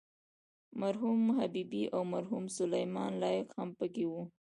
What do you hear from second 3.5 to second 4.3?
هم په کې وو.